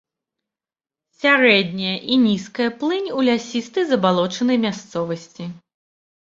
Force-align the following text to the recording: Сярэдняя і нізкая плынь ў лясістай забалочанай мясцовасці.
Сярэдняя 1.23 1.93
і 2.15 2.17
нізкая 2.25 2.69
плынь 2.81 3.09
ў 3.17 3.29
лясістай 3.29 3.89
забалочанай 3.93 4.57
мясцовасці. 4.67 5.43